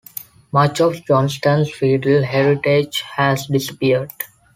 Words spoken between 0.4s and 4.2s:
Much of Johnstone's feudal heritage has disappeared.